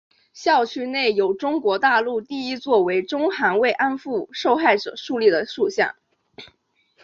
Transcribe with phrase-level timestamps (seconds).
[0.33, 5.93] 校区内有中国大陆第一座为中韩慰安妇受害者树立的塑像。